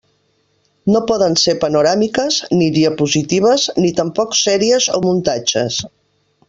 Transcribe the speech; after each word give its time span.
No 0.93 1.01
poden 1.11 1.37
ser 1.41 1.55
panoràmiques, 1.65 2.39
ni 2.57 2.71
diapositives, 2.79 3.69
ni 3.85 3.95
tampoc 4.03 4.35
sèries 4.43 4.93
o 4.99 5.01
muntatges. 5.09 5.81